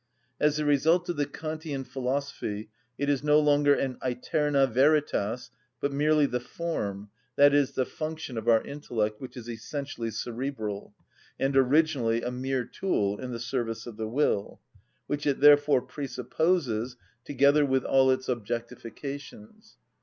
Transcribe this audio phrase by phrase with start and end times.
[0.39, 5.91] As a result of the Kantian philosophy it is no longer an æterna veritas, but
[5.91, 10.95] merely the form, i.e., the function, of our intellect, which is essentially cerebral,
[11.39, 14.59] and originally a mere tool in the service of the will,
[15.05, 19.77] which it therefore presupposes together with all its objectifications.